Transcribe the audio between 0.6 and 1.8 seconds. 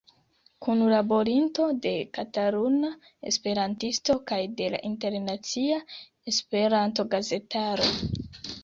Kunlaborinto